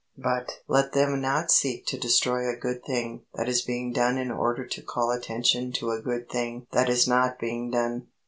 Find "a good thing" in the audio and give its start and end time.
2.49-3.21, 5.91-6.65